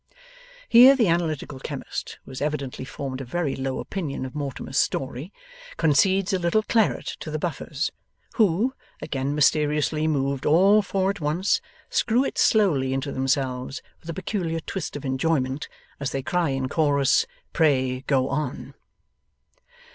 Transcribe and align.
Here, 0.67 0.95
the 0.95 1.07
Analytical 1.07 1.59
Chemist 1.59 2.17
(who 2.25 2.31
has 2.31 2.41
evidently 2.41 2.83
formed 2.85 3.21
a 3.21 3.23
very 3.23 3.55
low 3.55 3.77
opinion 3.79 4.25
of 4.25 4.33
Mortimer's 4.33 4.79
story) 4.79 5.31
concedes 5.77 6.33
a 6.33 6.39
little 6.39 6.63
claret 6.63 7.05
to 7.19 7.29
the 7.29 7.37
Buffers; 7.37 7.91
who, 8.33 8.73
again 8.99 9.35
mysteriously 9.35 10.07
moved 10.07 10.47
all 10.47 10.81
four 10.81 11.11
at 11.11 11.19
once, 11.21 11.61
screw 11.91 12.23
it 12.25 12.39
slowly 12.39 12.93
into 12.95 13.11
themselves 13.11 13.83
with 13.99 14.09
a 14.09 14.13
peculiar 14.15 14.59
twist 14.61 14.95
of 14.95 15.05
enjoyment, 15.05 15.69
as 15.99 16.09
they 16.11 16.23
cry 16.23 16.49
in 16.49 16.67
chorus, 16.67 17.27
'Pray 17.53 17.99
go 18.07 18.27
on. 18.27 18.73